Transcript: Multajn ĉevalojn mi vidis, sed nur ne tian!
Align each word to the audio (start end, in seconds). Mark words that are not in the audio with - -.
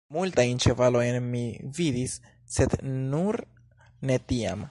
Multajn 0.15 0.61
ĉevalojn 0.65 1.17
mi 1.33 1.43
vidis, 1.79 2.15
sed 2.57 2.75
nur 3.11 3.41
ne 4.11 4.19
tian! 4.33 4.59